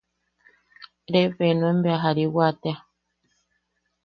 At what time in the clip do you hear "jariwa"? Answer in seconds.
2.03-2.47